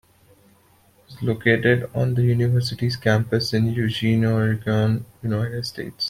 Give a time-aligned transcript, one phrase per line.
[1.09, 5.95] It is located on the university's campus in Eugene, Oregon, United States.